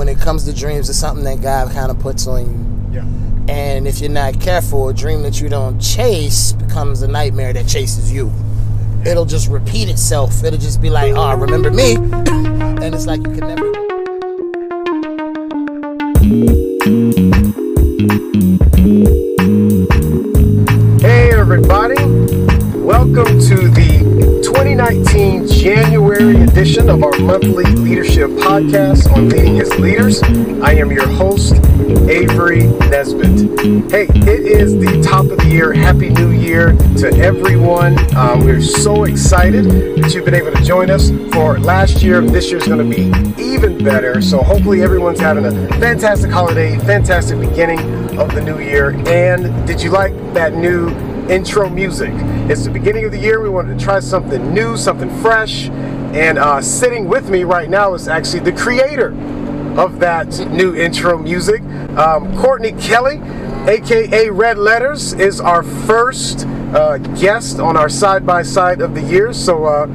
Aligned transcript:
when 0.00 0.08
it 0.08 0.18
comes 0.18 0.46
to 0.46 0.52
dreams, 0.54 0.88
it's 0.88 0.98
something 0.98 1.24
that 1.24 1.42
God 1.42 1.70
kind 1.72 1.90
of 1.90 1.98
puts 1.98 2.26
on 2.26 2.46
you. 2.46 2.94
Yeah. 2.94 3.54
And 3.54 3.86
if 3.86 4.00
you're 4.00 4.08
not 4.08 4.40
careful, 4.40 4.88
a 4.88 4.94
dream 4.94 5.20
that 5.24 5.42
you 5.42 5.50
don't 5.50 5.78
chase 5.78 6.52
becomes 6.52 7.02
a 7.02 7.06
nightmare 7.06 7.52
that 7.52 7.68
chases 7.68 8.10
you. 8.10 8.32
It'll 9.04 9.26
just 9.26 9.50
repeat 9.50 9.90
itself. 9.90 10.42
It'll 10.42 10.58
just 10.58 10.80
be 10.80 10.88
like, 10.88 11.12
oh, 11.14 11.36
remember 11.36 11.70
me? 11.70 11.96
and 11.96 12.94
it's 12.94 13.04
like 13.04 13.18
you 13.18 13.34
can 13.34 13.46
never. 13.46 13.72
Hey, 21.06 21.30
everybody. 21.38 22.02
Welcome 22.78 23.38
to 23.38 23.68
the 23.68 23.79
2019 23.79 23.79
January 23.79 23.79
edition 26.60 26.90
of 26.90 27.02
our 27.02 27.18
monthly 27.20 27.64
leadership 27.64 28.28
podcast 28.32 29.10
on 29.16 29.30
Leading 29.30 29.58
as 29.60 29.70
Leaders. 29.78 30.22
I 30.62 30.74
am 30.74 30.92
your 30.92 31.08
host, 31.08 31.54
Avery 32.06 32.64
Nesbitt. 32.90 33.90
Hey, 33.90 34.06
it 34.30 34.44
is 34.44 34.74
the 34.74 35.00
top 35.02 35.24
of 35.24 35.38
the 35.38 35.48
year. 35.48 35.72
Happy 35.72 36.10
New 36.10 36.32
Year 36.32 36.72
to 36.98 37.10
everyone. 37.16 37.96
Uh, 38.14 38.38
we're 38.42 38.60
so 38.60 39.04
excited 39.04 39.64
that 39.64 40.12
you've 40.12 40.26
been 40.26 40.34
able 40.34 40.52
to 40.52 40.62
join 40.62 40.90
us 40.90 41.08
for 41.32 41.58
last 41.58 42.02
year. 42.02 42.20
This 42.20 42.50
year's 42.50 42.68
going 42.68 42.90
to 42.90 42.94
be 42.94 43.42
even 43.42 43.82
better. 43.82 44.20
So 44.20 44.42
hopefully 44.42 44.82
everyone's 44.82 45.18
having 45.18 45.46
a 45.46 45.52
fantastic 45.78 46.30
holiday, 46.30 46.78
fantastic 46.80 47.40
beginning 47.40 47.80
of 48.18 48.34
the 48.34 48.42
new 48.42 48.58
year. 48.58 48.90
And 49.08 49.66
did 49.66 49.80
you 49.80 49.92
like 49.92 50.12
that 50.34 50.52
new 50.52 50.90
intro 51.30 51.68
music. 51.70 52.10
It's 52.50 52.64
the 52.64 52.70
beginning 52.70 53.04
of 53.04 53.12
the 53.12 53.18
year. 53.18 53.40
We 53.40 53.48
wanted 53.48 53.78
to 53.78 53.84
try 53.84 54.00
something 54.00 54.52
new, 54.52 54.76
something 54.76 55.08
fresh. 55.22 55.68
And 56.12 56.38
uh, 56.38 56.60
sitting 56.60 57.08
with 57.08 57.30
me 57.30 57.44
right 57.44 57.70
now 57.70 57.94
is 57.94 58.08
actually 58.08 58.40
the 58.40 58.52
creator 58.52 59.10
of 59.78 60.00
that 60.00 60.26
new 60.50 60.74
intro 60.74 61.16
music. 61.16 61.62
Um, 61.96 62.36
Courtney 62.36 62.72
Kelly, 62.72 63.20
aka 63.68 64.28
Red 64.28 64.58
Letters, 64.58 65.12
is 65.12 65.40
our 65.40 65.62
first 65.62 66.46
uh, 66.74 66.98
guest 66.98 67.60
on 67.60 67.76
our 67.76 67.88
side 67.88 68.26
by 68.26 68.42
side 68.42 68.80
of 68.80 68.96
the 68.96 69.02
year. 69.02 69.32
So, 69.32 69.66
uh, 69.66 69.86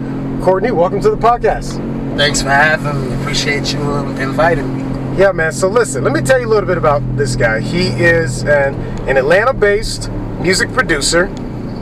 Courtney, 0.42 0.72
welcome 0.72 1.02
to 1.02 1.10
the 1.10 1.18
podcast. 1.18 1.76
Thanks 2.16 2.42
for 2.42 2.50
having 2.50 3.10
me. 3.10 3.22
Appreciate 3.22 3.74
you 3.74 3.80
um, 3.82 4.16
inviting 4.16 4.74
me. 4.78 5.20
Yeah, 5.20 5.34
man. 5.34 5.52
So 5.52 5.68
listen, 5.68 6.04
let 6.06 6.14
me 6.14 6.22
tell 6.22 6.40
you 6.40 6.48
a 6.48 6.50
little 6.50 6.68
bit 6.68 6.78
about 6.78 7.02
this 7.18 7.36
guy. 7.36 7.60
He 7.60 7.88
is 7.88 8.44
an, 8.44 8.76
an 9.10 9.18
Atlanta-based 9.18 10.10
music 10.40 10.72
producer. 10.72 11.28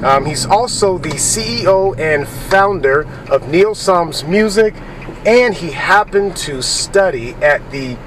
Um, 0.03 0.25
he's 0.25 0.45
also 0.45 0.97
the 0.97 1.09
CEO 1.11 1.97
and 1.97 2.27
founder 2.27 3.07
of 3.29 3.47
Neo 3.49 3.73
Psalmz 3.73 4.27
Music, 4.27 4.73
and 5.25 5.53
he 5.53 5.71
happened 5.71 6.35
to 6.37 6.61
study 6.61 7.31
at 7.35 7.61
the 7.71 7.97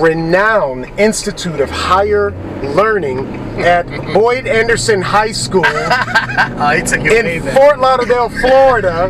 renowned 0.00 0.84
Institute 0.98 1.60
of 1.60 1.70
Higher 1.70 2.30
Learning 2.74 3.26
at 3.60 3.86
Boyd 4.14 4.46
Anderson 4.46 5.00
High 5.00 5.32
School 5.32 5.64
Oh, 5.66 6.72
he 6.76 6.82
took 6.82 7.00
it 7.04 7.24
in. 7.24 7.42
Fort 7.54 7.78
Lauderdale, 7.78 8.28
Florida, 8.40 9.08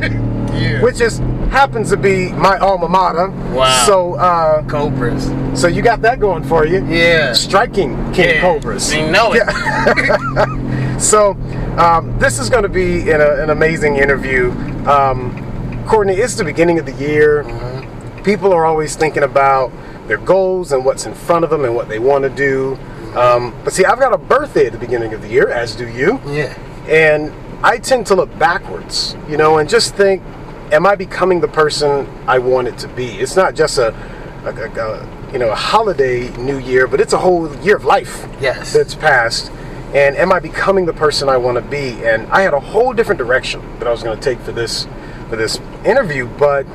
Yeah. 0.53 0.83
which 0.83 1.01
is 1.01 1.19
happens 1.51 1.89
to 1.91 1.97
be 1.97 2.31
my 2.33 2.59
alma 2.59 2.89
mater. 2.89 3.29
Wow. 3.55 3.85
So, 3.87 4.15
uh, 4.17 4.63
Cobras. 4.69 5.31
so 5.59 5.67
you 5.67 5.81
got 5.81 6.03
that 6.03 6.21
going 6.21 6.45
for 6.45 6.67
you. 6.67 6.85
Yeah. 6.87 7.33
Striking 7.33 7.97
King 8.13 8.35
Yeah. 8.37 8.41
Cobras. 8.43 8.95
You 8.95 9.11
know 9.11 9.33
it. 9.35 11.01
So, 11.01 11.35
um, 11.79 12.19
this 12.19 12.39
is 12.39 12.51
going 12.51 12.63
to 12.65 12.69
be 12.69 13.11
an, 13.11 13.21
an 13.21 13.51
amazing 13.51 13.97
interview. 13.97 14.51
Um, 14.87 15.85
Courtney, 15.87 16.15
it's 16.15 16.35
the 16.35 16.45
beginning 16.45 16.79
of 16.79 16.87
the 16.87 16.93
year. 16.95 17.45
Mm-hmm. 17.45 18.23
People 18.25 18.53
are 18.53 18.67
always 18.67 18.97
thinking 18.97 19.23
about 19.23 19.73
their 20.07 20.19
goals 20.19 20.73
and 20.73 20.85
what's 20.85 21.07
in 21.07 21.15
front 21.15 21.45
of 21.45 21.51
them 21.51 21.65
and 21.65 21.75
what 21.75 21.89
they 21.89 21.99
want 21.99 22.25
to 22.25 22.31
do. 22.31 22.77
Um, 23.17 23.55
but 23.65 23.73
see, 23.73 23.85
I've 23.85 23.99
got 23.99 24.13
a 24.13 24.19
birthday 24.19 24.67
at 24.67 24.73
the 24.73 24.79
beginning 24.79 25.15
of 25.15 25.23
the 25.23 25.29
year, 25.29 25.49
as 25.51 25.75
do 25.75 25.89
you. 25.89 26.21
Yeah. 26.27 26.53
And 26.89 27.33
I 27.65 27.79
tend 27.79 28.07
to 28.09 28.15
look 28.15 28.37
backwards, 28.39 29.17
you 29.29 29.37
know, 29.37 29.59
and 29.59 29.69
just 29.69 29.95
think, 29.95 30.23
am 30.73 30.87
I 30.87 30.95
becoming 30.95 31.41
the 31.41 31.49
person 31.49 32.07
I 32.27 32.39
wanted 32.39 32.77
to 32.79 32.89
be? 32.89 33.07
It's 33.19 33.37
not 33.37 33.55
just 33.55 33.79
a, 33.79 33.95
a, 34.45 34.51
a- 34.55 34.71
a, 34.71 35.33
you 35.33 35.39
know, 35.39 35.51
a 35.51 35.55
holiday 35.55 36.29
new 36.39 36.59
year, 36.59 36.87
but 36.87 37.01
it's 37.01 37.13
a 37.13 37.19
whole 37.19 37.55
year 37.59 37.77
of 37.77 37.85
life 37.85 38.27
Yes. 38.41 38.73
that's 38.73 38.95
passed. 38.95 39.51
And 39.95 40.17
am 40.17 40.33
I 40.33 40.39
becoming 40.39 40.85
the 40.85 40.93
person 40.93 41.29
I 41.29 41.39
want 41.39 41.57
to 41.57 41.63
be? 41.63 42.05
And 42.05 42.27
I 42.29 42.43
had 42.43 42.53
a 42.53 42.61
whole 42.61 42.93
different 42.93 43.19
direction 43.19 43.63
that 43.79 43.89
I 43.89 43.91
was 43.91 44.03
going 44.03 44.19
to 44.19 44.23
take 44.23 44.39
for 44.41 44.53
this 44.53 44.87
for 45.31 45.37
this 45.37 45.59
interview. 45.85 46.27
But 46.27 46.67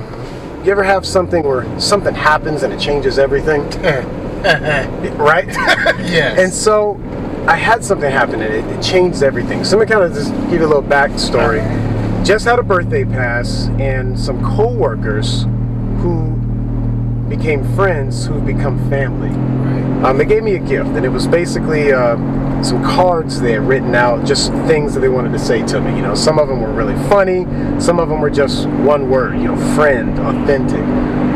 you 0.63 0.71
ever 0.71 0.83
have 0.83 1.05
something 1.05 1.43
where 1.43 1.79
something 1.79 2.15
happens 2.15 2.63
and 2.63 2.73
it 2.73 2.79
changes 2.79 3.19
everything, 3.19 3.61
right? 5.17 5.47
Yes. 6.03 6.37
And 6.37 6.53
so 6.53 6.99
I 7.47 7.55
had 7.55 7.83
something 7.83 8.09
happen 8.09 8.41
and 8.41 8.53
it, 8.53 8.65
it 8.65 8.81
changed 8.81 9.23
everything. 9.23 9.63
So 9.63 9.77
let 9.77 9.87
me 9.87 9.93
kind 9.93 10.05
of 10.05 10.13
just 10.13 10.31
give 10.49 10.61
you 10.61 10.65
a 10.65 10.67
little 10.67 10.83
backstory. 10.83 11.63
Just 12.23 12.45
had 12.45 12.59
a 12.59 12.63
birthday 12.63 13.03
pass 13.03 13.67
and 13.79 14.17
some 14.19 14.43
co-workers 14.43 15.43
who 16.01 16.31
became 17.29 17.63
friends 17.75 18.27
who've 18.27 18.45
become 18.45 18.77
family. 18.89 19.29
Right. 19.29 20.09
Um, 20.09 20.17
they 20.17 20.25
gave 20.25 20.43
me 20.43 20.55
a 20.55 20.59
gift 20.59 20.89
and 20.91 21.05
it 21.05 21.09
was 21.09 21.27
basically 21.27 21.91
uh, 21.91 22.15
some 22.65 22.83
cards 22.83 23.41
they 23.41 23.53
had 23.53 23.67
written 23.67 23.95
out, 23.95 24.25
just 24.25 24.51
things 24.67 24.93
that 24.93 24.99
they 24.99 25.09
wanted 25.09 25.31
to 25.31 25.39
say 25.39 25.65
to 25.67 25.81
me. 25.81 25.95
You 25.95 26.01
know, 26.01 26.15
some 26.15 26.39
of 26.39 26.47
them 26.47 26.61
were 26.61 26.71
really 26.71 26.95
funny, 27.09 27.45
some 27.79 27.99
of 27.99 28.09
them 28.09 28.21
were 28.21 28.29
just 28.29 28.67
one 28.67 29.09
word, 29.09 29.35
you 29.35 29.45
know, 29.45 29.75
friend, 29.75 30.17
authentic. 30.19 30.83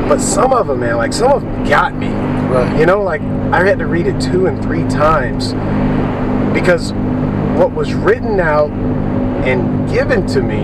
But 0.08 0.20
some 0.20 0.54
of 0.54 0.68
them, 0.68 0.80
man, 0.80 0.98
like 0.98 1.14
some 1.14 1.32
of 1.32 1.42
them 1.42 1.64
got 1.66 1.96
me. 1.96 2.08
Right. 2.08 2.80
You 2.80 2.86
know, 2.86 3.02
like 3.02 3.22
I 3.22 3.66
had 3.66 3.80
to 3.80 3.88
read 3.88 4.08
it 4.08 4.22
two 4.22 4.46
and 4.46 4.62
three 4.64 4.88
times 4.88 5.54
because 6.54 6.94
what 7.58 7.72
was 7.72 7.94
written 7.94 8.40
out 8.40 8.72
and 9.46 9.90
given 9.90 10.26
to 10.28 10.42
me 10.42 10.64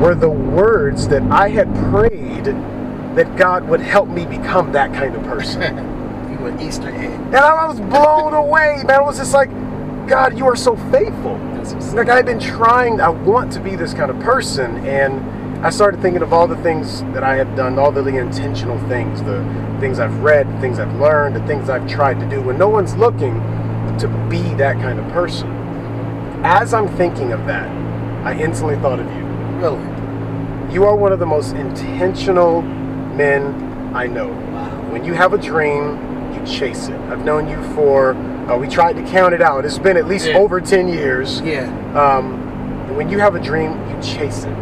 were 0.00 0.14
the 0.14 0.30
words 0.30 1.06
that 1.08 1.22
I 1.30 1.50
had 1.50 1.72
prayed 1.90 2.46
that 3.14 3.36
God 3.36 3.68
would 3.68 3.80
help 3.80 4.08
me 4.08 4.26
become 4.26 4.72
that 4.72 4.92
kind 4.92 5.14
of 5.14 5.22
person. 5.22 5.88
You 6.42 6.50
were 6.50 6.60
Easter 6.60 6.88
egg. 6.88 7.10
and 7.10 7.36
I 7.36 7.66
was 7.66 7.78
blown 7.78 8.34
away, 8.34 8.82
man. 8.84 8.96
I 8.96 9.00
was 9.00 9.16
just 9.16 9.32
like, 9.32 9.48
God, 10.08 10.36
you 10.36 10.44
are 10.46 10.56
so 10.56 10.74
faithful. 10.90 11.38
Like 11.94 12.08
I've 12.08 12.26
been 12.26 12.40
trying, 12.40 13.00
I 13.00 13.10
want 13.10 13.52
to 13.52 13.60
be 13.60 13.76
this 13.76 13.94
kind 13.94 14.10
of 14.10 14.18
person, 14.18 14.84
and 14.84 15.64
I 15.64 15.70
started 15.70 16.02
thinking 16.02 16.20
of 16.20 16.32
all 16.32 16.48
the 16.48 16.56
things 16.56 17.02
that 17.14 17.22
I 17.22 17.36
have 17.36 17.54
done, 17.54 17.78
all 17.78 17.92
the 17.92 18.04
intentional 18.04 18.76
things, 18.88 19.22
the 19.22 19.38
things 19.78 20.00
I've 20.00 20.18
read, 20.18 20.52
the 20.52 20.60
things 20.60 20.80
I've 20.80 20.92
learned, 21.00 21.36
the 21.36 21.46
things 21.46 21.70
I've 21.70 21.88
tried 21.88 22.18
to 22.18 22.28
do. 22.28 22.42
When 22.42 22.58
no 22.58 22.68
one's 22.68 22.96
looking 22.96 23.34
to 23.98 24.08
be 24.28 24.42
that 24.54 24.80
kind 24.80 24.98
of 24.98 25.08
person, 25.12 25.48
as 26.44 26.74
I'm 26.74 26.88
thinking 26.96 27.30
of 27.32 27.46
that, 27.46 27.68
I 28.26 28.36
instantly 28.36 28.74
thought 28.76 28.98
of 28.98 29.06
you. 29.06 29.24
really. 29.60 30.74
You 30.74 30.84
are 30.86 30.96
one 30.96 31.12
of 31.12 31.20
the 31.20 31.26
most 31.26 31.54
intentional 31.54 32.62
men 32.62 33.94
I 33.94 34.08
know. 34.08 34.28
Wow. 34.28 34.90
When 34.90 35.04
you 35.04 35.14
have 35.14 35.34
a 35.34 35.38
dream, 35.38 36.11
chase 36.46 36.88
it. 36.88 36.98
I've 37.10 37.24
known 37.24 37.48
you 37.48 37.60
for, 37.74 38.14
uh, 38.48 38.56
we 38.56 38.68
tried 38.68 38.94
to 38.96 39.02
count 39.02 39.34
it 39.34 39.42
out. 39.42 39.64
It's 39.64 39.78
been 39.78 39.96
at 39.96 40.06
least 40.06 40.28
Yeah. 40.28 40.38
over 40.38 40.60
10 40.60 40.88
years. 40.88 41.40
Yeah. 41.44 41.68
Um, 41.94 42.38
when 42.96 43.08
you 43.08 43.18
have 43.18 43.34
a 43.34 43.40
dream, 43.40 43.72
you 43.88 43.96
chase 44.02 44.44
it. 44.44 44.56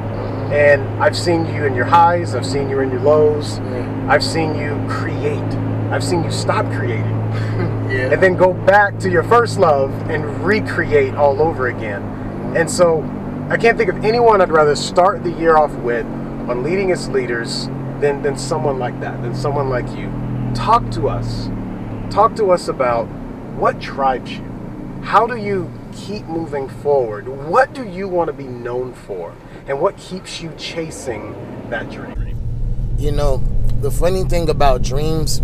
And 0.53 0.83
I've 1.03 1.17
seen 1.17 1.47
you 1.55 1.65
in 1.65 1.75
your 1.75 1.85
highs, 1.85 2.35
I've 2.35 2.47
seen 2.47 2.69
you 2.69 2.81
in 2.81 2.91
your 2.91 3.01
lows, 3.01 3.61
Yeah. 3.73 3.85
I've 4.09 4.23
seen 4.25 4.57
you 4.57 4.77
create, 4.89 5.43
I've 5.93 6.03
seen 6.03 6.25
you 6.25 6.31
stop 6.31 6.67
creating, 6.73 7.07
Yeah. 7.89 8.11
and 8.13 8.21
then 8.21 8.35
go 8.37 8.53
back 8.53 8.99
to 9.01 9.11
your 9.11 9.23
first 9.23 9.59
love 9.61 9.93
and 10.11 10.25
recreate 10.45 11.15
all 11.15 11.41
over 11.41 11.69
again. 11.69 12.03
And 12.57 12.69
so 12.69 13.05
I 13.49 13.57
can't 13.57 13.79
think 13.79 13.91
of 13.91 14.05
anyone 14.05 14.41
I'd 14.41 14.51
rather 14.51 14.75
start 14.75 15.23
the 15.23 15.31
year 15.31 15.57
off 15.57 15.73
with 15.77 16.05
on 16.49 16.65
leading 16.65 16.91
as 16.91 17.09
leaders 17.09 17.69
than, 18.01 18.21
than 18.23 18.37
someone 18.37 18.79
like 18.81 18.99
that, 19.01 19.23
than 19.23 19.35
someone 19.35 19.69
like 19.71 19.87
you. 19.97 20.09
Talk 20.55 20.89
to 20.93 21.09
us. 21.09 21.49
Talk 22.11 22.37
to 22.37 22.51
us 22.51 22.69
about 22.69 23.07
what 23.57 23.79
drives 23.79 24.33
you. 24.33 24.45
How 25.03 25.27
do 25.27 25.37
you 25.37 25.71
keep 25.95 26.27
moving 26.27 26.69
forward? 26.69 27.29
What 27.29 27.73
do 27.73 27.85
you 27.85 28.09
want 28.09 28.29
to 28.29 28.33
be 28.33 28.45
known 28.45 28.93
for? 28.93 29.35
And 29.67 29.81
what 29.81 29.97
keeps 29.97 30.41
you 30.41 30.53
chasing 30.59 31.35
that 31.71 31.91
dream? 31.91 32.21
you 33.01 33.11
know, 33.11 33.39
the 33.81 33.91
funny 33.91 34.25
thing 34.25 34.51
about 34.51 34.83
dreams 34.83 35.41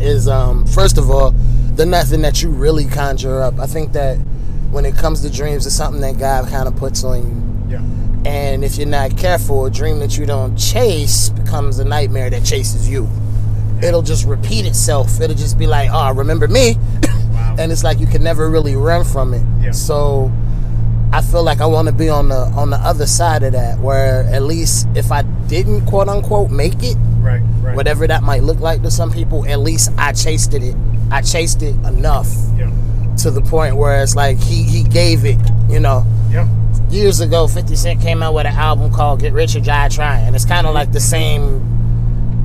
is, 0.00 0.26
um, 0.26 0.66
first 0.66 0.98
of 0.98 1.08
all, 1.08 1.30
they're 1.76 1.86
nothing 1.86 2.22
that 2.22 2.42
you 2.42 2.50
really 2.50 2.84
conjure 2.84 3.40
up. 3.42 3.60
I 3.60 3.66
think 3.66 3.92
that 3.92 4.16
when 4.70 4.84
it 4.84 4.96
comes 4.96 5.20
to 5.22 5.30
dreams, 5.30 5.66
it's 5.66 5.76
something 5.76 6.00
that 6.00 6.18
God 6.18 6.48
kind 6.48 6.66
of 6.66 6.74
puts 6.74 7.04
on 7.04 7.68
you. 7.68 7.74
Yeah. 7.74 7.82
And 8.28 8.64
if 8.64 8.76
you're 8.76 8.88
not 8.88 9.16
careful, 9.16 9.66
a 9.66 9.70
dream 9.70 10.00
that 10.00 10.18
you 10.18 10.26
don't 10.26 10.56
chase 10.56 11.28
becomes 11.28 11.78
a 11.78 11.84
nightmare 11.84 12.28
that 12.28 12.44
chases 12.44 12.88
you. 12.88 13.08
It'll 13.82 14.02
just 14.02 14.26
repeat 14.26 14.66
itself. 14.66 15.20
It'll 15.20 15.36
just 15.36 15.58
be 15.58 15.66
like, 15.66 15.90
oh, 15.92 16.12
remember 16.14 16.48
me? 16.48 16.76
Wow. 17.32 17.56
and 17.58 17.70
it's 17.70 17.84
like 17.84 18.00
you 18.00 18.06
can 18.06 18.22
never 18.22 18.48
really 18.48 18.76
run 18.76 19.04
from 19.04 19.34
it. 19.34 19.44
Yeah. 19.62 19.72
So 19.72 20.32
I 21.12 21.20
feel 21.22 21.42
like 21.42 21.60
I 21.60 21.66
want 21.66 21.86
to 21.88 21.92
be 21.94 22.08
on 22.08 22.28
the 22.28 22.36
on 22.56 22.70
the 22.70 22.78
other 22.78 23.06
side 23.06 23.42
of 23.42 23.52
that, 23.52 23.78
where 23.78 24.22
at 24.24 24.42
least 24.42 24.88
if 24.94 25.12
I 25.12 25.22
didn't 25.22 25.86
quote 25.86 26.08
unquote 26.08 26.50
make 26.50 26.82
it, 26.82 26.96
Right, 27.26 27.40
right. 27.60 27.74
Whatever 27.74 28.06
that 28.06 28.22
might 28.22 28.44
look 28.44 28.60
like 28.60 28.82
to 28.82 28.90
some 28.90 29.10
people, 29.10 29.44
at 29.46 29.58
least 29.58 29.90
I 29.98 30.12
chased 30.12 30.54
it. 30.54 30.76
I 31.10 31.22
chased 31.22 31.60
it 31.62 31.74
enough 31.84 32.28
Yeah. 32.56 32.70
to 33.18 33.30
the 33.32 33.40
point 33.42 33.76
where 33.76 34.00
it's 34.02 34.14
like 34.14 34.38
he 34.38 34.62
he 34.62 34.82
gave 34.84 35.24
it. 35.24 35.38
You 35.68 35.80
know, 35.80 36.06
Yeah. 36.30 36.46
years 36.88 37.20
ago, 37.20 37.48
50 37.48 37.74
Cent 37.74 38.00
came 38.00 38.22
out 38.22 38.32
with 38.34 38.46
an 38.46 38.54
album 38.54 38.92
called 38.92 39.20
"Get 39.20 39.32
Rich 39.32 39.56
or 39.56 39.60
Die 39.60 39.88
Trying." 39.88 40.34
It's 40.34 40.44
kind 40.44 40.66
of 40.66 40.70
mm-hmm. 40.70 40.74
like 40.76 40.92
the 40.92 41.00
same, 41.00 41.60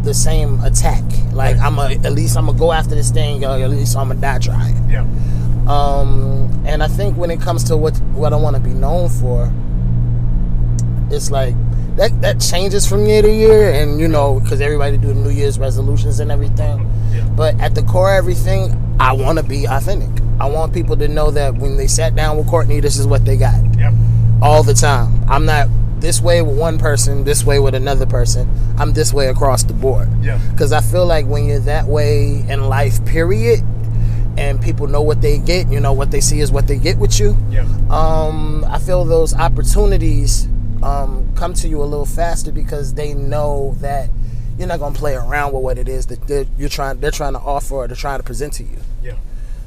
the 0.04 0.14
same 0.14 0.60
attack. 0.64 1.04
Like 1.34 1.58
I'm 1.58 1.78
a, 1.80 1.92
at 2.04 2.12
least 2.14 2.38
I'm 2.38 2.46
gonna 2.48 2.58
go 2.58 2.72
after 2.72 2.96
this 2.96 3.12
thing, 3.12 3.42
yo. 3.42 3.62
At 3.62 3.70
least 3.70 3.96
I'm 3.96 4.08
gonna 4.10 4.20
die 4.22 4.40
trying. 4.40 4.90
Yeah. 4.90 5.06
Um, 5.68 6.64
and 6.66 6.82
I 6.84 6.88
think 6.88 7.18
when 7.18 7.30
it 7.32 7.40
comes 7.40 7.64
to 7.66 7.78
what 7.78 7.98
what 8.14 8.34
I 8.34 8.36
want 8.36 8.56
to 8.56 8.62
be 8.62 8.72
known 8.74 9.10
for, 9.10 9.52
it's 11.16 11.30
like 11.32 11.54
that 11.98 12.20
that 12.22 12.40
changes 12.40 12.88
from 12.88 13.06
year 13.06 13.22
to 13.22 13.32
year, 13.32 13.72
and 13.72 14.00
you 14.00 14.08
know, 14.08 14.40
because 14.40 14.62
everybody 14.62 14.98
do 14.98 15.14
New 15.14 15.30
Year's 15.30 15.60
resolutions 15.60 16.20
and 16.20 16.32
everything. 16.32 16.90
Yeah. 17.12 17.24
But 17.36 17.60
at 17.60 17.76
the 17.76 17.84
core 17.84 18.12
of 18.14 18.18
everything, 18.18 18.96
I 19.00 19.14
want 19.14 19.38
to 19.38 19.44
be 19.44 19.66
authentic. 19.66 20.10
I 20.40 20.46
want 20.50 20.74
people 20.74 20.98
to 20.98 21.08
know 21.08 21.30
that 21.32 21.56
when 21.56 21.78
they 21.78 21.88
sat 21.88 22.16
down 22.16 22.38
with 22.38 22.48
Courtney, 22.48 22.80
this 22.80 22.98
is 22.98 23.06
what 23.06 23.26
they 23.26 23.38
got 23.38 23.54
Yeah. 23.78 23.94
all 24.42 24.64
the 24.64 24.74
time. 24.74 25.24
I'm 25.30 25.46
not 25.46 25.68
this 26.02 26.20
way 26.20 26.42
with 26.42 26.58
one 26.58 26.78
person, 26.80 27.24
this 27.24 27.46
way 27.46 27.60
with 27.60 27.76
another 27.76 28.06
person. 28.06 28.50
I'm 28.78 28.94
this 28.94 29.14
way 29.14 29.28
across 29.28 29.64
the 29.64 29.74
board. 29.74 30.10
Yeah. 30.22 30.40
Because 30.52 30.74
I 30.74 30.82
feel 30.82 31.06
like 31.06 31.28
when 31.28 31.46
you're 31.46 31.60
that 31.60 31.86
way 31.86 32.44
in 32.50 32.68
life, 32.68 33.04
period, 33.06 33.62
and 34.38 34.62
people 34.62 34.88
know 34.88 35.02
what 35.02 35.22
they 35.22 35.38
get, 35.38 35.72
you 35.72 35.80
know, 35.80 35.94
what 35.94 36.10
they 36.12 36.22
see 36.22 36.40
is 36.40 36.52
what 36.52 36.68
they 36.68 36.78
get 36.78 36.98
with 36.98 37.20
you. 37.20 37.38
Yeah. 37.50 37.68
Um, 37.90 38.66
I 38.68 38.80
feel 38.80 39.06
those 39.06 39.34
opportunities 39.36 40.48
um, 40.82 41.32
come 41.36 41.54
to 41.56 41.68
you 41.68 41.82
a 41.82 41.86
little 41.86 42.06
faster 42.06 42.52
because 42.52 42.96
they 42.96 43.14
know 43.14 43.76
that 43.80 44.10
you're 44.58 44.68
not 44.68 44.80
gonna 44.80 44.96
play 44.96 45.16
around 45.16 45.54
with 45.54 45.62
what 45.62 45.78
it 45.78 45.88
is 45.88 46.08
that 46.08 46.28
they're, 46.28 46.46
you're 46.58 46.70
trying. 46.70 47.00
They're 47.00 47.12
trying 47.12 47.34
to 47.34 47.40
offer 47.40 47.76
or 47.76 47.88
they're 47.88 47.96
trying 47.96 48.20
to 48.20 48.24
present 48.24 48.54
to 48.54 48.64
you. 48.64 48.78
Yeah. 49.04 49.16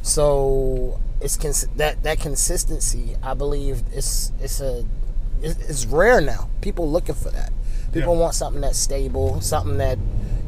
So 0.03 1.01
it's 1.21 1.37
cons- 1.37 1.69
that 1.77 2.03
that 2.03 2.21
consistency. 2.21 3.17
I 3.23 3.35
believe 3.35 3.83
it's 3.93 4.33
it's 4.41 4.61
a 4.61 4.85
it's 5.45 5.87
rare 5.87 6.21
now. 6.21 6.49
People 6.61 6.91
looking 6.91 7.15
for 7.15 7.31
that. 7.31 7.53
People 7.93 8.15
Yeah. 8.15 8.21
want 8.23 8.35
something 8.35 8.61
that's 8.61 8.79
stable, 8.79 9.41
something 9.41 9.79
that 9.79 9.99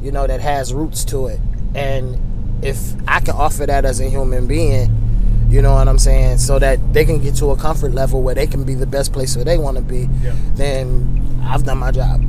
you 0.01 0.11
know 0.11 0.27
that 0.27 0.41
has 0.41 0.73
roots 0.73 1.03
to 1.05 1.27
it. 1.27 1.39
And 1.75 2.17
if 2.61 2.79
I 3.07 3.19
can 3.19 3.35
offer 3.35 3.65
that 3.65 3.85
as 3.85 3.99
a 3.99 4.05
human 4.09 4.47
being, 4.47 4.93
you 5.49 5.61
know 5.61 5.73
what 5.73 5.87
I'm 5.87 5.99
saying, 5.99 6.39
so 6.39 6.59
that 6.59 6.79
they 6.93 7.05
can 7.05 7.19
get 7.19 7.35
to 7.35 7.51
a 7.51 7.55
comfort 7.55 7.93
level 7.93 8.21
where 8.21 8.35
they 8.35 8.47
can 8.47 8.63
be 8.63 8.73
the 8.75 8.85
best 8.87 9.13
place 9.13 9.35
where 9.35 9.45
they 9.45 9.57
want 9.57 9.77
to 9.77 9.83
be, 9.83 10.09
Yeah. 10.23 10.33
then 10.55 11.39
I've 11.43 11.63
done 11.63 11.77
my 11.77 11.91
job. 11.91 12.21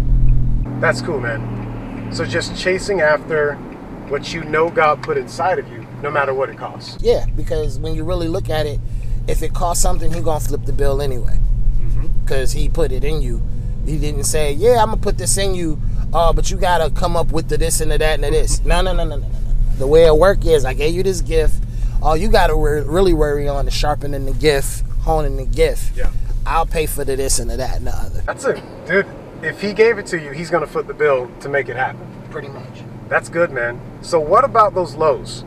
That's 0.80 1.00
cool, 1.02 1.18
man. 1.20 2.10
So 2.12 2.24
just 2.24 2.56
chasing 2.56 3.00
after 3.00 3.54
what 4.08 4.32
you 4.32 4.44
know 4.44 4.70
God 4.70 5.02
put 5.02 5.18
inside 5.18 5.58
of 5.58 5.66
you, 5.68 5.84
no 6.02 6.10
matter 6.10 6.32
what 6.32 6.48
it 6.48 6.56
costs. 6.56 6.96
Yeah, 7.00 7.26
because 7.36 7.78
when 7.78 7.94
you 7.94 8.04
really 8.04 8.28
look 8.28 8.48
at 8.48 8.64
it, 8.66 8.78
if 9.26 9.42
it 9.42 9.52
costs 9.52 9.82
something, 9.82 10.12
he 10.12 10.20
gonna 10.20 10.40
flip 10.40 10.64
the 10.64 10.72
bill 10.72 11.02
anyway. 11.02 11.38
Because 12.28 12.52
he 12.52 12.68
put 12.68 12.92
it 12.92 13.04
in 13.04 13.22
you. 13.22 13.40
He 13.86 13.96
didn't 13.96 14.24
say, 14.24 14.52
"Yeah, 14.52 14.82
I'm 14.82 14.90
gonna 14.90 14.98
put 14.98 15.16
this 15.16 15.38
in 15.38 15.54
you," 15.54 15.80
uh, 16.12 16.30
but 16.34 16.50
you 16.50 16.58
gotta 16.58 16.90
come 16.90 17.16
up 17.16 17.32
with 17.32 17.48
the 17.48 17.56
this 17.56 17.80
and 17.80 17.90
the 17.90 17.96
that 17.96 18.16
and 18.16 18.24
the 18.24 18.30
this. 18.30 18.62
No, 18.66 18.82
no, 18.82 18.92
no, 18.92 19.02
no, 19.04 19.16
no, 19.16 19.22
no. 19.22 19.34
The 19.78 19.86
way 19.86 20.04
it 20.04 20.14
work 20.14 20.44
is, 20.44 20.66
I 20.66 20.74
gave 20.74 20.94
you 20.94 21.02
this 21.02 21.22
gift. 21.22 21.64
All 22.02 22.18
you 22.18 22.28
gotta 22.28 22.54
re- 22.54 22.82
really 22.82 23.14
worry 23.14 23.48
on 23.48 23.66
is 23.66 23.72
sharpening 23.72 24.26
the 24.26 24.34
gift, 24.34 24.84
honing 25.00 25.38
the 25.38 25.46
gift. 25.46 25.96
Yeah. 25.96 26.10
I'll 26.44 26.66
pay 26.66 26.84
for 26.84 27.02
the 27.02 27.16
this 27.16 27.38
and 27.38 27.48
the 27.48 27.56
that 27.56 27.78
and 27.78 27.86
the 27.86 27.96
other. 27.96 28.22
That's 28.26 28.44
it, 28.44 28.62
dude. 28.86 29.06
If 29.40 29.62
he 29.62 29.72
gave 29.72 29.96
it 29.96 30.04
to 30.08 30.20
you, 30.20 30.32
he's 30.32 30.50
gonna 30.50 30.66
foot 30.66 30.86
the 30.86 30.92
bill 30.92 31.30
to 31.40 31.48
make 31.48 31.70
it 31.70 31.76
happen. 31.76 32.06
Pretty 32.30 32.48
much. 32.48 32.82
That's 33.08 33.30
good, 33.30 33.50
man. 33.52 33.80
So 34.02 34.20
what 34.20 34.44
about 34.44 34.74
those 34.74 34.96
lows? 34.96 35.44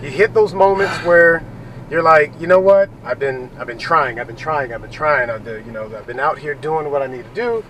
You 0.00 0.08
hit 0.08 0.32
those 0.32 0.54
moments 0.54 0.96
where 1.04 1.44
you're 1.92 2.02
like, 2.02 2.32
you 2.40 2.46
know 2.46 2.58
what? 2.58 2.88
I've 3.04 3.18
been 3.18 3.50
I've 3.58 3.66
been 3.66 3.76
trying, 3.76 4.18
I've 4.18 4.26
been 4.26 4.34
trying, 4.34 4.72
I've 4.72 4.80
been 4.80 4.90
trying. 4.90 5.28
I've 5.28 5.44
been, 5.44 5.66
you 5.66 5.72
know, 5.72 5.94
I've 5.94 6.06
been 6.06 6.18
out 6.18 6.38
here 6.38 6.54
doing 6.54 6.90
what 6.90 7.02
I 7.02 7.06
need 7.06 7.24
to 7.24 7.34
do. 7.34 7.62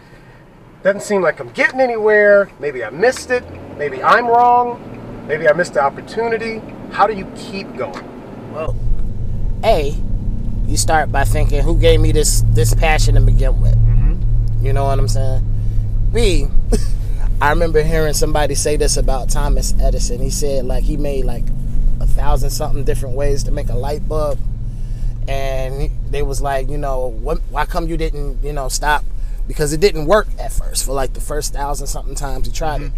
Doesn't 0.84 1.02
seem 1.02 1.22
like 1.22 1.40
I'm 1.40 1.50
getting 1.50 1.80
anywhere. 1.80 2.48
Maybe 2.60 2.84
I 2.84 2.90
missed 2.90 3.32
it. 3.32 3.42
Maybe 3.76 4.00
I'm 4.00 4.28
wrong. 4.28 5.26
Maybe 5.26 5.48
I 5.48 5.52
missed 5.52 5.74
the 5.74 5.82
opportunity. 5.82 6.62
How 6.92 7.08
do 7.08 7.14
you 7.14 7.30
keep 7.34 7.76
going? 7.76 8.52
Well, 8.52 8.76
a, 9.64 9.92
you 10.66 10.76
start 10.76 11.10
by 11.10 11.24
thinking, 11.24 11.60
who 11.60 11.76
gave 11.76 12.00
me 12.00 12.12
this 12.12 12.44
this 12.52 12.74
passion 12.74 13.16
to 13.16 13.20
begin 13.20 13.60
with? 13.60 13.74
Mm-hmm. 13.74 14.64
You 14.64 14.72
know 14.72 14.84
what 14.84 15.00
I'm 15.00 15.08
saying? 15.08 15.44
B, 16.12 16.46
I 17.40 17.50
remember 17.50 17.82
hearing 17.82 18.14
somebody 18.14 18.54
say 18.54 18.76
this 18.76 18.96
about 18.96 19.30
Thomas 19.30 19.74
Edison. 19.80 20.20
He 20.20 20.30
said 20.30 20.64
like 20.64 20.84
he 20.84 20.96
made 20.96 21.24
like 21.24 21.44
thousand 22.12 22.50
something 22.50 22.84
different 22.84 23.14
ways 23.14 23.44
to 23.44 23.50
make 23.50 23.68
a 23.68 23.74
light 23.74 24.08
bulb, 24.08 24.38
and 25.28 25.90
they 26.10 26.22
was 26.22 26.40
like, 26.40 26.68
you 26.68 26.78
know, 26.78 27.06
what, 27.06 27.38
why 27.50 27.64
come 27.64 27.88
you 27.88 27.96
didn't, 27.96 28.42
you 28.42 28.52
know, 28.52 28.68
stop? 28.68 29.04
Because 29.46 29.72
it 29.72 29.80
didn't 29.80 30.06
work 30.06 30.28
at 30.38 30.52
first 30.52 30.84
for 30.84 30.92
like 30.92 31.12
the 31.14 31.20
first 31.20 31.52
thousand 31.52 31.86
something 31.86 32.14
times 32.14 32.46
he 32.46 32.52
tried 32.52 32.82
it. 32.82 32.92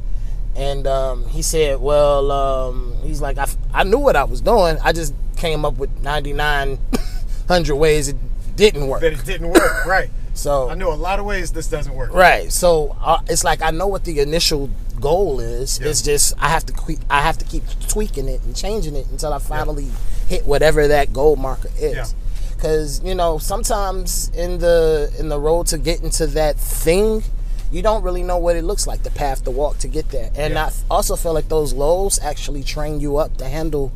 And 0.57 0.87
um, 0.87 1.27
he 1.29 1.43
said, 1.43 1.81
well, 1.81 2.31
um, 2.31 2.95
he's 3.03 3.21
like, 3.21 3.39
I, 3.39 3.49
I 3.73 3.83
knew 3.83 3.99
what 3.99 4.15
I 4.15 4.25
was 4.25 4.41
doing. 4.41 4.79
I 4.83 4.93
just 4.93 5.15
came 5.37 5.65
up 5.65 5.79
with 5.79 5.91
9,900 6.03 7.75
ways 7.75 8.09
it 8.09 8.17
didn't 8.57 8.87
work. 8.87 9.01
That 9.01 9.15
it 9.15 9.25
didn't 9.25 9.51
work, 9.51 9.85
right? 9.87 10.11
So 10.35 10.69
I 10.69 10.75
know 10.75 10.93
a 10.93 10.95
lot 10.95 11.19
of 11.21 11.25
ways 11.27 11.53
this 11.53 11.69
doesn't 11.69 11.95
work. 11.95 12.13
Right. 12.13 12.51
So 12.53 12.97
uh, 13.01 13.21
it's 13.29 13.45
like 13.45 13.63
I 13.63 13.71
know 13.71 13.87
what 13.87 14.05
the 14.05 14.19
initial 14.21 14.69
goal 15.01 15.41
is. 15.41 15.79
Yeah. 15.81 15.89
It's 15.89 16.03
just 16.03 16.35
I 16.39 16.49
have 16.49 16.67
to 16.67 16.73
que- 16.73 16.99
I 17.09 17.21
have 17.23 17.39
to 17.39 17.45
keep 17.45 17.63
tweaking 17.89 18.29
it 18.29 18.43
and 18.43 18.55
changing 18.55 18.97
it 18.97 19.07
until 19.11 19.33
I 19.33 19.39
finally 19.39 19.89
hit 20.29 20.45
whatever 20.47 20.89
that 20.89 21.13
goal 21.13 21.37
marker 21.37 21.71
Yeah. 21.79 22.03
is. 22.03 22.15
Because 22.55 23.03
you 23.05 23.15
know 23.15 23.39
sometimes 23.39 24.31
in 24.35 24.59
the 24.59 25.15
in 25.19 25.29
the 25.29 25.39
road 25.39 25.67
to 25.69 25.79
getting 25.79 26.11
to 26.11 26.27
that 26.29 26.57
thing, 26.59 27.23
you 27.71 27.83
don't 27.83 28.03
really 28.03 28.23
know 28.23 28.39
what 28.39 28.57
it 28.57 28.65
looks 28.65 28.87
like, 28.87 29.03
the 29.03 29.11
path 29.11 29.45
to 29.45 29.51
walk 29.51 29.79
to 29.79 29.89
get 29.89 30.11
there. 30.11 30.31
And 30.35 30.55
Yeah. 30.55 30.67
I 30.67 30.71
also 30.91 31.15
feel 31.17 31.33
like 31.33 31.49
those 31.49 31.73
lows 31.73 32.19
actually 32.23 32.63
train 32.65 33.01
you 33.01 33.19
up 33.19 33.37
to 33.39 33.45
handle 33.47 33.93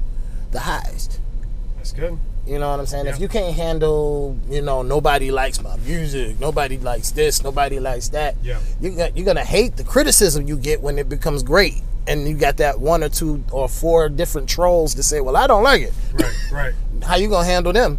the 0.52 0.60
highs. 0.60 1.18
That's 1.76 1.92
good. 1.92 2.18
You 2.48 2.58
know 2.58 2.70
what 2.70 2.80
I'm 2.80 2.86
saying? 2.86 3.06
If 3.06 3.20
you 3.20 3.28
can't 3.28 3.54
handle, 3.54 4.34
you 4.48 4.62
know, 4.62 4.80
nobody 4.80 5.30
likes 5.30 5.60
my 5.62 5.76
music, 5.78 6.40
nobody 6.40 6.78
likes 6.78 7.10
this, 7.10 7.44
nobody 7.44 7.78
likes 7.78 8.08
that. 8.08 8.36
Yeah. 8.42 8.58
You 8.80 8.90
got, 8.92 9.14
you're 9.14 9.26
gonna 9.26 9.44
hate 9.44 9.76
the 9.76 9.84
criticism 9.84 10.48
you 10.48 10.56
get 10.56 10.80
when 10.80 10.98
it 10.98 11.10
becomes 11.10 11.42
great, 11.42 11.82
and 12.06 12.26
you 12.26 12.34
got 12.34 12.56
that 12.56 12.80
one 12.80 13.04
or 13.04 13.10
two 13.10 13.44
or 13.52 13.68
four 13.68 14.08
different 14.08 14.48
trolls 14.48 14.94
to 14.94 15.02
say, 15.02 15.20
"Well, 15.20 15.36
I 15.36 15.46
don't 15.46 15.62
like 15.62 15.82
it." 15.82 15.92
Right, 16.14 16.34
right. 16.50 16.74
How 17.04 17.16
you 17.16 17.28
gonna 17.28 17.44
handle 17.44 17.74
them? 17.74 17.98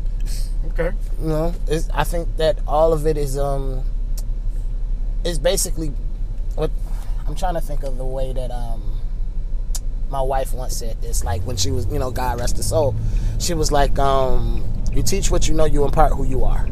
Okay. 0.74 0.96
You 1.22 1.28
know, 1.28 1.54
I 1.94 2.04
think 2.04 2.38
that 2.38 2.58
all 2.66 2.92
of 2.92 3.06
it 3.06 3.18
is 3.18 3.38
um 3.38 3.84
is 5.24 5.38
basically 5.38 5.92
what 6.56 6.72
I'm 7.28 7.36
trying 7.36 7.54
to 7.54 7.62
think 7.62 7.84
of 7.84 7.98
the 7.98 8.06
way 8.06 8.34
that 8.34 8.50
um 8.50 8.82
my 10.10 10.22
wife 10.22 10.54
once 10.54 10.76
said 10.78 11.00
this 11.02 11.24
like 11.24 11.42
when 11.44 11.56
she 11.58 11.72
was 11.72 11.86
you 11.88 12.00
know 12.00 12.10
God 12.12 12.40
rest 12.40 12.58
her 12.58 12.64
soul 12.64 12.96
she 13.40 13.54
was 13.54 13.72
like 13.72 13.98
um 14.00 14.64
you 14.94 15.04
teach 15.04 15.30
what 15.30 15.48
you 15.48 15.54
know 15.54 15.66
you 15.66 15.86
impart 15.86 16.14
who 16.14 16.24
you 16.26 16.44
are 16.44 16.68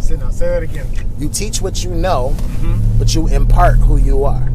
Say 0.00 0.16
now, 0.16 0.30
say 0.30 0.46
that 0.46 0.62
again. 0.62 0.86
you 1.18 1.28
teach 1.28 1.60
what 1.60 1.84
you 1.84 1.90
know 1.90 2.34
but 2.98 3.14
you 3.14 3.28
impart 3.28 3.76
who 3.76 3.96
you 3.98 4.24
are 4.24 4.48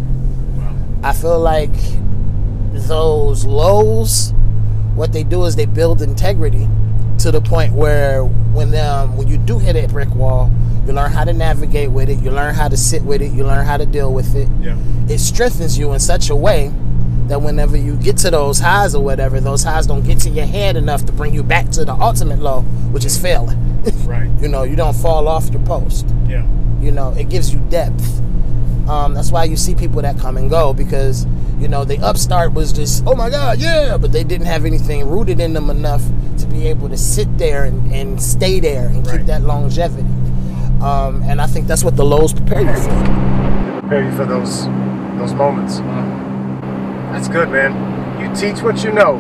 Wow. 0.58 0.76
I 1.04 1.14
feel 1.14 1.40
like 1.40 1.70
those 2.74 3.46
lows, 3.46 4.34
what 4.96 5.14
they 5.14 5.24
do 5.24 5.46
is 5.46 5.56
they 5.56 5.66
build 5.66 6.02
integrity 6.02 6.68
to 7.20 7.32
the 7.32 7.42
point 7.42 7.74
where 7.74 8.24
when 8.24 8.74
um, 8.76 9.16
when 9.18 9.28
you 9.28 9.38
do 9.38 9.60
hit 9.60 9.76
a 9.76 9.88
brick 9.88 10.14
wall, 10.16 10.52
you 10.86 10.94
learn 10.94 11.12
how 11.12 11.24
to 11.24 11.34
navigate 11.34 11.92
with 11.92 12.10
it, 12.10 12.20
you 12.20 12.32
learn 12.32 12.54
how 12.54 12.68
to 12.68 12.78
sit 12.78 13.02
with 13.04 13.22
it, 13.22 13.32
you 13.32 13.46
learn 13.46 13.66
how 13.66 13.78
to 13.78 13.86
deal 13.86 14.14
with 14.14 14.36
it. 14.36 14.48
Yeah. 14.62 14.78
It 15.08 15.20
strengthens 15.20 15.78
you 15.78 15.94
in 15.94 16.00
such 16.00 16.30
a 16.30 16.36
way 16.36 16.72
that 17.28 17.42
whenever 17.42 17.76
you 17.78 17.96
get 17.98 18.18
to 18.18 18.30
those 18.32 18.60
highs 18.60 18.94
or 18.96 19.04
whatever, 19.04 19.40
those 19.40 19.64
highs 19.64 19.88
don't 19.88 20.04
get 20.06 20.20
to 20.20 20.30
your 20.30 20.46
head 20.46 20.76
enough 20.78 21.06
to 21.06 21.12
bring 21.12 21.34
you 21.34 21.44
back 21.44 21.70
to 21.72 21.84
the 21.86 21.94
ultimate 21.94 22.40
low, 22.40 22.62
which 22.92 23.06
is 23.06 23.18
failing. 23.18 23.62
Right. 24.06 24.30
you 24.42 24.48
know, 24.48 24.64
you 24.64 24.76
don't 24.76 24.96
fall 24.96 25.28
off 25.28 25.50
your 25.50 25.62
post. 25.64 26.08
Yeah. 26.28 26.46
You 26.80 26.92
know, 26.92 27.14
it 27.14 27.30
gives 27.30 27.54
you 27.54 27.60
depth. 27.70 28.20
Um, 28.90 29.14
that's 29.16 29.32
why 29.32 29.44
you 29.46 29.58
see 29.58 29.74
people 29.76 30.02
that 30.04 30.18
come 30.20 30.38
and 30.38 30.50
go 30.50 30.72
because 30.74 31.26
you 31.60 31.68
know 31.68 31.86
the 31.86 31.98
upstart 32.00 32.54
was 32.54 32.72
just 32.72 33.04
oh 33.08 33.16
my 33.16 33.30
god 33.32 33.58
yeah, 33.60 33.98
but 33.98 34.12
they 34.12 34.24
didn't 34.24 34.46
have 34.46 34.64
anything 34.66 35.08
rooted 35.10 35.40
in 35.40 35.54
them 35.54 35.70
enough 35.72 36.04
to 36.38 36.46
be 36.48 36.68
able 36.68 36.90
to 36.90 36.98
sit 36.98 37.36
there 37.40 37.64
and, 37.64 37.92
and 37.92 38.22
stay 38.22 38.60
there 38.60 38.88
and 38.88 39.08
Right. 39.08 39.18
keep 39.18 39.26
that 39.28 39.42
longevity. 39.42 40.08
Um, 40.82 41.24
and 41.26 41.42
I 41.42 41.48
think 41.48 41.66
that's 41.68 41.84
what 41.84 41.96
the 41.96 42.06
lows 42.06 42.32
prepare 42.34 42.62
you 42.62 42.76
for. 42.76 43.80
prepare 43.82 44.04
you 44.04 44.12
for 44.16 44.26
those 44.26 44.66
those 45.18 45.34
moments. 45.34 45.80
That's 47.16 47.30
good, 47.30 47.50
man. 47.50 47.72
You 48.20 48.36
teach 48.36 48.62
what 48.62 48.84
you 48.84 48.92
know, 48.92 49.14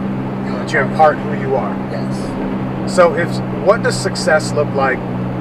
but 0.51 0.73
you 0.73 0.79
impart 0.79 1.17
who 1.17 1.39
you 1.39 1.55
are. 1.55 1.73
Yes. 1.91 2.93
So, 2.93 3.15
if 3.15 3.29
what 3.65 3.83
does 3.83 3.97
success 3.97 4.51
look 4.51 4.67
like 4.75 4.97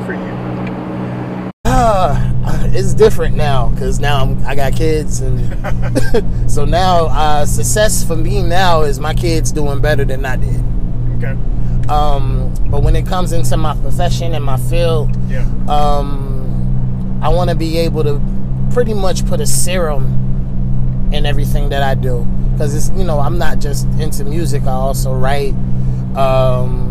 for 0.06 0.12
you? 0.12 1.50
Uh, 1.64 2.30
it's 2.66 2.94
different 2.94 3.34
now 3.34 3.70
because 3.70 3.98
now 3.98 4.22
I'm, 4.22 4.46
I 4.46 4.54
got 4.54 4.72
kids, 4.72 5.20
and 5.20 6.48
so 6.50 6.64
now 6.64 7.06
uh, 7.06 7.44
success 7.44 8.04
for 8.04 8.14
me 8.14 8.40
now 8.40 8.82
is 8.82 9.00
my 9.00 9.14
kids 9.14 9.50
doing 9.50 9.80
better 9.80 10.04
than 10.04 10.24
I 10.24 10.36
did. 10.36 10.64
Okay. 11.16 11.36
Um, 11.88 12.54
but 12.70 12.84
when 12.84 12.94
it 12.94 13.04
comes 13.04 13.32
into 13.32 13.56
my 13.56 13.74
profession 13.78 14.32
and 14.32 14.44
my 14.44 14.58
field, 14.58 15.10
Yeah. 15.28 15.40
um, 15.68 17.18
I 17.20 17.30
want 17.30 17.50
to 17.50 17.56
be 17.56 17.78
able 17.78 18.04
to 18.04 18.22
pretty 18.72 18.94
much 18.94 19.26
put 19.26 19.40
a 19.40 19.46
serum 19.46 21.10
in 21.12 21.26
everything 21.26 21.70
that 21.70 21.82
I 21.82 21.94
do 21.96 22.24
because 22.54 22.74
it's 22.74 22.96
you 22.98 23.04
know 23.04 23.20
I'm 23.20 23.36
not 23.38 23.58
just 23.58 23.86
into 24.00 24.24
music. 24.24 24.62
I 24.62 24.70
also 24.72 25.12
write. 25.14 25.54
Um, 26.16 26.90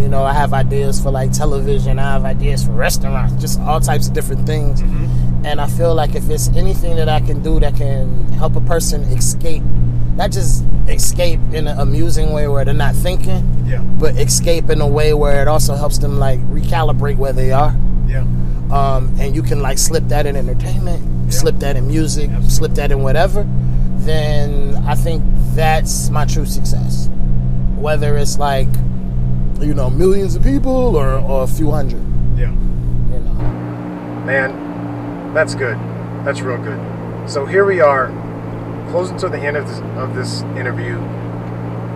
you 0.00 0.08
know, 0.08 0.24
I 0.24 0.32
have 0.32 0.52
ideas 0.52 1.00
for 1.00 1.10
like 1.10 1.30
television. 1.32 1.98
I 1.98 2.12
have 2.12 2.24
ideas 2.24 2.64
for 2.64 2.72
restaurants, 2.72 3.40
just 3.40 3.60
all 3.60 3.78
types 3.78 4.08
of 4.08 4.14
different 4.14 4.46
things. 4.46 4.80
And 5.44 5.60
I 5.60 5.66
feel 5.68 5.94
like 5.94 6.14
if 6.16 6.28
it's 6.28 6.48
anything 6.56 6.96
that 6.96 7.08
I 7.08 7.20
can 7.20 7.42
do 7.42 7.60
that 7.60 7.76
can 7.76 8.32
help 8.32 8.56
a 8.56 8.60
person 8.60 9.02
escape, 9.04 9.62
not 10.16 10.32
just 10.32 10.64
escape 10.88 11.38
in 11.52 11.68
an 11.68 11.78
amusing 11.78 12.32
way 12.32 12.48
where 12.48 12.64
they're 12.64 12.74
not 12.74 12.94
thinking, 12.96 13.46
Yeah. 13.66 13.78
but 13.80 14.16
escape 14.18 14.70
in 14.70 14.80
a 14.80 14.88
way 14.88 15.14
where 15.14 15.40
it 15.42 15.46
also 15.46 15.74
helps 15.76 15.98
them 15.98 16.18
like 16.18 16.40
recalibrate 16.50 17.16
where 17.16 17.32
they 17.32 17.52
are. 17.52 17.74
Yeah. 18.08 18.24
Um, 18.72 19.14
and 19.20 19.36
you 19.36 19.42
can 19.42 19.60
like 19.62 19.78
slip 19.78 20.08
that 20.08 20.26
in 20.26 20.34
entertainment, 20.36 21.02
Yeah. 21.26 21.30
slip 21.30 21.58
that 21.60 21.76
in 21.76 21.86
music, 21.86 22.24
Absolutely. 22.30 22.50
slip 22.50 22.74
that 22.74 22.90
in 22.90 23.02
whatever. 23.02 23.46
Then 23.98 24.71
I 24.84 24.94
think 24.94 25.22
that's 25.54 26.10
my 26.10 26.24
true 26.24 26.46
success. 26.46 27.08
Whether 27.76 28.16
it's 28.16 28.38
like, 28.38 28.68
you 29.60 29.74
know, 29.74 29.90
millions 29.90 30.34
of 30.34 30.42
people 30.42 30.96
or, 30.96 31.14
or 31.14 31.44
a 31.44 31.46
few 31.46 31.70
hundred, 31.70 32.02
Yeah. 32.36 32.50
you 32.50 33.20
know. 33.20 33.32
Man, 34.24 35.32
that's 35.34 35.54
good. 35.54 35.76
That's 36.24 36.40
real 36.40 36.58
good. 36.58 36.80
So 37.30 37.46
here 37.46 37.64
we 37.64 37.80
are, 37.80 38.08
closing 38.90 39.16
to 39.18 39.28
the 39.28 39.38
end 39.38 39.56
of 39.56 39.66
this 39.68 39.78
of 39.96 40.14
this 40.14 40.42
interview. 40.58 40.96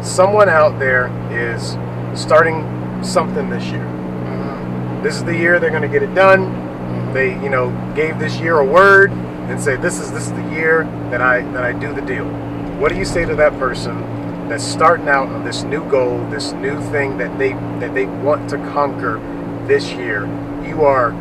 Someone 0.03 0.49
out 0.49 0.79
there 0.79 1.09
is 1.31 1.77
starting 2.19 2.63
something 3.03 3.51
this 3.51 3.65
year. 3.67 3.81
Mm-hmm. 3.81 5.03
This 5.03 5.17
is 5.17 5.25
the 5.25 5.37
year 5.37 5.59
they're 5.59 5.71
going 5.71 5.83
to 5.83 5.89
get 5.89 6.03
it 6.03 6.15
done. 6.15 6.41
Mm-hmm. 6.41 7.13
They, 7.13 7.31
you 7.43 7.51
know, 7.51 7.71
gave 7.95 8.19
this 8.19 8.39
year 8.39 8.59
a 8.59 8.65
word 8.65 9.11
and 9.11 9.61
say 9.61 9.77
this 9.77 9.99
is 10.01 10.13
this 10.13 10.27
is 10.27 10.33
the 10.33 10.49
year 10.51 10.85
that 11.11 11.21
I 11.21 11.43
that 11.53 11.65
I 11.65 11.73
do 11.73 11.93
the 11.93 12.03
deal. 12.03 12.27
What 12.79 12.93
do 12.93 12.99
you 12.99 13.07
say 13.07 13.25
to 13.25 13.35
that 13.37 13.59
person 13.59 13.99
that's 14.51 14.63
starting 14.63 15.09
out 15.09 15.29
on 15.29 15.47
this 15.47 15.63
new 15.63 15.83
goal, 15.89 16.19
this 16.29 16.53
new 16.53 16.79
thing 16.91 17.17
that 17.17 17.39
they 17.39 17.55
that 17.81 17.95
they 17.95 18.05
want 18.05 18.51
to 18.51 18.59
conquer 18.75 19.19
this 19.67 19.93
year? 19.93 20.27
You 20.63 20.85
are 20.85 21.13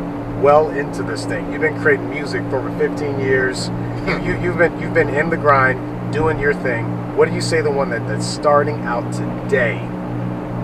well 0.42 0.68
into 0.68 1.02
this 1.02 1.24
thing. 1.24 1.50
You've 1.50 1.62
been 1.62 1.80
creating 1.80 2.10
music 2.10 2.42
for 2.50 2.58
over 2.58 2.78
15 2.78 3.20
years. 3.20 3.68
You, 4.06 4.18
you 4.18 4.40
you've 4.42 4.58
been 4.58 4.78
you've 4.78 4.92
been 4.92 5.08
in 5.08 5.30
the 5.30 5.38
grind, 5.38 6.12
doing 6.12 6.38
your 6.38 6.52
thing. 6.52 6.84
What 7.16 7.26
do 7.26 7.34
you 7.34 7.40
say 7.40 7.56
to 7.56 7.62
the 7.62 7.70
one 7.70 7.88
that, 7.88 8.06
that's 8.06 8.26
starting 8.26 8.82
out 8.82 9.10
today 9.10 9.78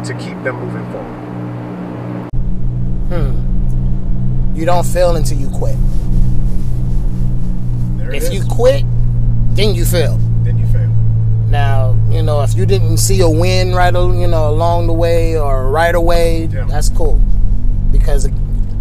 to 0.04 0.14
keep 0.20 0.42
them 0.42 0.56
moving 0.56 0.84
forward? 0.92 1.18
Hmm. 3.08 4.54
You 4.54 4.66
don't 4.66 4.84
fail 4.84 5.16
until 5.16 5.38
you 5.38 5.48
quit. 5.48 5.76
There 7.96 8.12
If 8.14 8.30
you 8.30 8.44
quit, 8.44 8.84
then 9.56 9.74
you 9.74 9.86
fail. 9.86 10.21
Now, 11.56 11.94
you 12.08 12.22
know, 12.22 12.40
if 12.40 12.54
you 12.56 12.64
didn't 12.64 12.96
see 12.96 13.20
a 13.20 13.28
win 13.28 13.74
right, 13.74 13.92
you 13.92 14.26
know, 14.26 14.48
along 14.48 14.86
the 14.86 14.94
way 14.94 15.38
or 15.38 15.68
right 15.68 15.94
away, 15.94 16.46
Yeah. 16.46 16.64
that's 16.64 16.88
cool, 16.88 17.20
because 17.92 18.26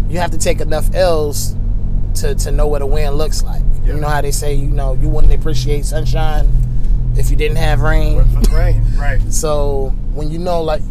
you 0.09 0.19
have 0.19 0.31
to 0.31 0.37
take 0.37 0.61
enough 0.61 0.89
L's 0.95 1.53
to 2.15 2.33
to 2.33 2.49
know 2.49 2.67
what 2.67 2.81
a 2.81 2.85
win 2.85 3.11
looks 3.15 3.43
like. 3.43 3.61
Yeah. 3.85 3.95
You 3.95 3.99
know 3.99 4.07
how 4.07 4.21
they 4.21 4.31
say, 4.31 4.53
you 4.53 4.69
know, 4.69 4.93
you 5.01 5.09
wouldn't 5.09 5.33
appreciate 5.33 5.83
sunshine 5.85 6.47
if 7.17 7.29
you 7.29 7.35
didn't 7.35 7.57
have 7.57 7.81
rain. 7.81 8.15
Went 8.15 8.31
for 8.31 8.39
the 8.49 8.55
rain, 8.55 8.81
right? 8.97 9.19
So 9.29 9.93
when 10.13 10.31
you 10.31 10.39
know, 10.39 10.61
like, 10.63 10.81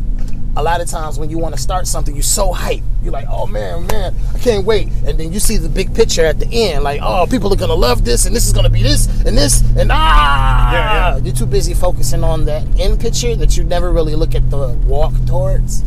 a 0.57 0.63
lot 0.63 0.81
of 0.81 0.89
times 0.89 1.19
when 1.19 1.31
you 1.31 1.39
want 1.39 1.55
to 1.55 1.61
start 1.61 1.87
something, 1.87 2.15
you're 2.15 2.23
so 2.23 2.53
hyped. 2.53 2.83
You're 3.03 3.13
like, 3.13 3.27
oh 3.31 3.47
man, 3.47 3.87
man, 3.87 4.15
I 4.35 4.39
can't 4.39 4.67
wait. 4.67 4.89
And 5.07 5.19
then 5.19 5.33
you 5.33 5.41
see 5.41 5.57
the 5.57 5.69
big 5.69 5.95
picture 5.95 6.25
at 6.25 6.39
the 6.39 6.49
end, 6.51 6.85
like, 6.85 7.01
oh, 7.03 7.27
people 7.31 7.53
are 7.53 7.57
gonna 7.57 7.75
love 7.75 8.05
this, 8.05 8.27
and 8.27 8.35
this 8.35 8.47
is 8.47 8.53
gonna 8.53 8.71
be 8.71 8.83
this, 8.83 9.07
and 9.25 9.39
this, 9.39 9.63
and 9.77 9.91
ah. 9.93 10.73
Yeah, 10.73 11.17
yeah. 11.17 11.25
You're 11.25 11.35
too 11.35 11.47
busy 11.47 11.75
focusing 11.75 12.25
on 12.25 12.45
that 12.47 12.63
end 12.79 13.01
picture 13.01 13.37
that 13.37 13.57
you 13.57 13.65
never 13.65 13.93
really 13.93 14.15
look 14.15 14.35
at 14.35 14.51
the 14.51 14.69
walk 14.87 15.15
towards. 15.27 15.83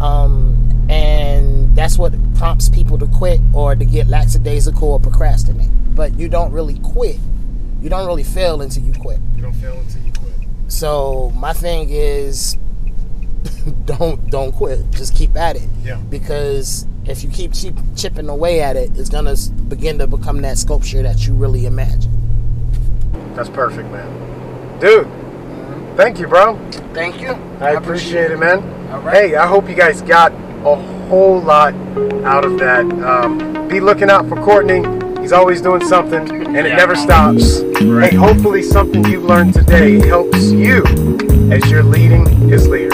Um, 0.00 0.86
and 0.88 1.74
that's 1.76 1.96
what 1.96 2.12
prompts 2.34 2.68
people 2.68 2.98
to 2.98 3.06
quit 3.06 3.40
or 3.54 3.76
to 3.76 3.84
get 3.84 4.08
lackadaisical 4.08 4.92
or 4.92 4.98
procrastinate. 4.98 5.70
But 5.94 6.18
you 6.18 6.28
don't 6.28 6.52
really 6.52 6.78
quit. 6.80 7.18
You 7.80 7.88
don't 7.88 8.06
really 8.06 8.24
fail 8.24 8.62
until 8.62 8.82
you 8.82 8.92
quit. 8.92 9.20
You 9.36 9.42
don't 9.42 9.52
fail 9.54 9.78
until 9.78 10.02
you 10.02 10.12
quit. 10.12 10.32
So 10.66 11.30
my 11.36 11.52
thing 11.52 11.88
is 11.90 12.56
don't 13.86 14.30
don't 14.30 14.52
quit. 14.52 14.90
Just 14.92 15.14
keep 15.14 15.36
at 15.36 15.56
it. 15.56 15.68
Yeah. 15.84 15.96
Because 15.96 16.86
if 17.04 17.22
you 17.24 17.30
keep 17.30 17.52
chip, 17.52 17.74
chipping 17.96 18.28
away 18.28 18.60
at 18.60 18.76
it, 18.76 18.90
it's 18.96 19.08
gonna 19.08 19.34
begin 19.68 19.98
to 19.98 20.06
become 20.06 20.40
that 20.42 20.58
sculpture 20.58 21.02
that 21.02 21.26
you 21.26 21.34
really 21.34 21.66
imagine. 21.66 22.10
That's 23.34 23.48
perfect, 23.48 23.90
man. 23.90 24.78
Dude, 24.80 25.08
thank 25.96 26.18
you, 26.18 26.26
bro. 26.26 26.56
Thank 26.92 27.20
you. 27.20 27.30
I 27.60 27.70
appreciate 27.72 28.30
it, 28.30 28.38
man. 28.38 28.58
All 28.92 29.00
right. 29.00 29.14
Hey, 29.30 29.36
I 29.36 29.46
hope 29.46 29.68
you 29.68 29.74
guys 29.74 30.02
got 30.02 30.32
a 30.64 30.74
whole 31.08 31.40
lot 31.40 31.74
out 32.24 32.44
of 32.44 32.58
that. 32.58 32.84
Um, 33.02 33.68
be 33.68 33.80
looking 33.80 34.10
out 34.10 34.28
for 34.28 34.36
Courtney. 34.36 34.82
He's 35.20 35.32
always 35.32 35.60
doing 35.62 35.84
something, 35.86 36.28
and 36.30 36.56
it 36.58 36.66
Yeah. 36.70 36.76
never 36.76 36.94
stops. 36.96 37.60
Right. 37.82 38.10
Hey, 38.10 38.16
hopefully 38.16 38.62
something 38.62 39.04
you've 39.04 39.24
learned 39.24 39.54
today 39.54 40.00
helps 40.06 40.50
you 40.50 40.82
as 41.50 41.70
you're 41.70 41.82
leading 41.84 42.26
his 42.48 42.68
leaders. 42.68 42.91